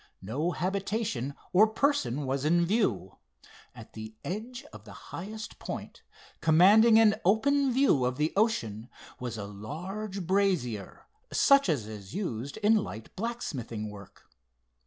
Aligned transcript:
No 0.23 0.49
habitation 0.53 1.35
or 1.53 1.67
person 1.67 2.25
was 2.25 2.43
in 2.43 2.65
view. 2.65 3.19
At 3.75 3.93
the 3.93 4.15
edge 4.25 4.65
of 4.73 4.83
the 4.83 5.11
highest 5.13 5.59
point, 5.59 6.01
commanding 6.41 6.97
an 6.99 7.21
open 7.23 7.71
view 7.71 8.03
of 8.05 8.17
the 8.17 8.33
ocean, 8.35 8.89
was 9.19 9.37
a 9.37 9.45
large 9.45 10.25
brazier, 10.25 11.05
such 11.31 11.69
as 11.69 11.85
is 11.85 12.15
used 12.15 12.57
in 12.63 12.77
light 12.77 13.15
blacksmithing 13.15 13.91
work. 13.91 14.27